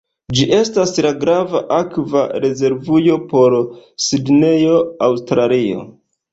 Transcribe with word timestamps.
Ĝi 0.37 0.45
estas 0.59 0.93
la 1.05 1.11
grava 1.23 1.61
akva 1.77 2.25
rezervujo 2.47 3.21
por 3.35 3.57
Sidnejo, 4.09 4.83
Aŭstralio. 5.11 5.89